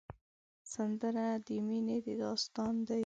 سندره 0.73 1.27
د 1.45 1.47
مینې 1.67 1.97
داستان 2.21 2.75
دی 2.87 2.99